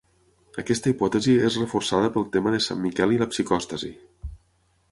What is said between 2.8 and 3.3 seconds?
Miquel i